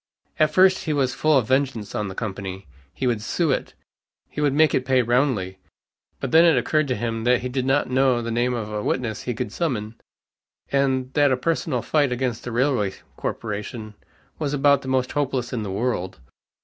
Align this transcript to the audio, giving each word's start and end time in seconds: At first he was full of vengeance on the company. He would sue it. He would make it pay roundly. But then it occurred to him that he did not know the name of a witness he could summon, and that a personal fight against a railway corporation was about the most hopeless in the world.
At 0.39 0.51
first 0.51 0.85
he 0.85 0.93
was 0.93 1.13
full 1.13 1.37
of 1.37 1.47
vengeance 1.47 1.93
on 1.93 2.07
the 2.07 2.15
company. 2.15 2.65
He 2.91 3.05
would 3.05 3.21
sue 3.21 3.51
it. 3.51 3.75
He 4.31 4.41
would 4.41 4.51
make 4.51 4.73
it 4.73 4.83
pay 4.83 5.03
roundly. 5.03 5.59
But 6.19 6.31
then 6.31 6.43
it 6.43 6.57
occurred 6.57 6.87
to 6.87 6.95
him 6.95 7.23
that 7.25 7.41
he 7.41 7.49
did 7.49 7.67
not 7.67 7.87
know 7.87 8.19
the 8.19 8.31
name 8.31 8.55
of 8.55 8.73
a 8.73 8.81
witness 8.81 9.21
he 9.21 9.35
could 9.35 9.51
summon, 9.51 9.93
and 10.71 11.13
that 11.13 11.31
a 11.31 11.37
personal 11.37 11.83
fight 11.83 12.11
against 12.11 12.47
a 12.47 12.51
railway 12.51 12.95
corporation 13.15 13.93
was 14.39 14.55
about 14.55 14.81
the 14.81 14.87
most 14.87 15.11
hopeless 15.11 15.53
in 15.53 15.61
the 15.61 15.69
world. 15.69 16.17